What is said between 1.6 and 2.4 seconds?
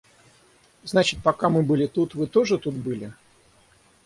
были тут, вы